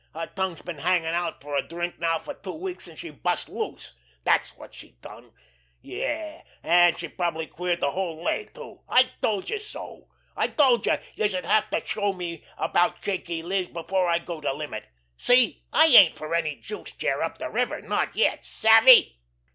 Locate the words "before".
13.67-14.07